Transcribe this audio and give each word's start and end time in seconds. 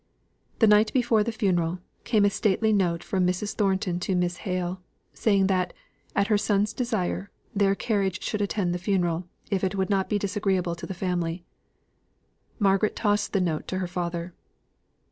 The 0.57 0.65
night 0.65 0.91
before 0.93 1.23
the 1.23 1.31
funeral, 1.31 1.77
came 2.05 2.25
a 2.25 2.31
stately 2.31 2.73
note 2.73 3.03
from 3.03 3.23
Mrs. 3.27 3.53
Thornton 3.53 3.99
to 3.99 4.15
Miss 4.15 4.37
Hale, 4.37 4.81
saying 5.13 5.45
that, 5.45 5.73
at 6.15 6.25
her 6.25 6.39
son's 6.39 6.73
desire, 6.73 7.29
their 7.55 7.75
carriage 7.75 8.23
should 8.23 8.41
attend 8.41 8.73
the 8.73 8.79
funeral, 8.79 9.25
if 9.51 9.63
it 9.63 9.75
would 9.75 9.91
not 9.91 10.09
be 10.09 10.17
disagreeable 10.17 10.73
to 10.73 10.87
the 10.87 10.95
family. 10.95 11.45
Margaret 12.57 12.95
tossed 12.95 13.31
the 13.33 13.41
note 13.41 13.67
to 13.67 13.77
her 13.77 13.85
father. 13.87 14.33